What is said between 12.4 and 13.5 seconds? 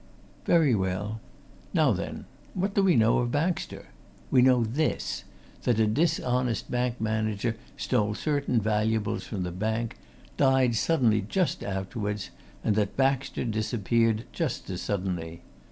and that Baxter